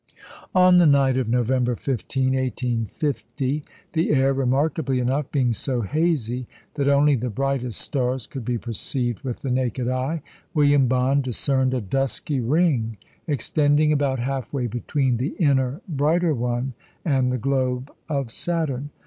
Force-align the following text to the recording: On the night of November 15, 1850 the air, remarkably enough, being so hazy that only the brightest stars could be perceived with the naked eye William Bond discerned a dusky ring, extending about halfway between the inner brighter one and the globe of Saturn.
On 0.55 0.79
the 0.79 0.87
night 0.87 1.15
of 1.15 1.29
November 1.29 1.75
15, 1.75 2.33
1850 2.33 3.63
the 3.93 4.09
air, 4.09 4.33
remarkably 4.33 4.97
enough, 4.99 5.31
being 5.31 5.53
so 5.53 5.81
hazy 5.81 6.47
that 6.73 6.87
only 6.87 7.13
the 7.13 7.29
brightest 7.29 7.79
stars 7.81 8.25
could 8.25 8.43
be 8.43 8.57
perceived 8.57 9.19
with 9.21 9.43
the 9.43 9.51
naked 9.51 9.87
eye 9.87 10.23
William 10.55 10.87
Bond 10.87 11.21
discerned 11.23 11.75
a 11.75 11.81
dusky 11.81 12.39
ring, 12.39 12.97
extending 13.27 13.93
about 13.93 14.17
halfway 14.17 14.65
between 14.65 15.17
the 15.17 15.35
inner 15.37 15.81
brighter 15.87 16.33
one 16.33 16.73
and 17.05 17.31
the 17.31 17.37
globe 17.37 17.91
of 18.09 18.31
Saturn. 18.31 18.89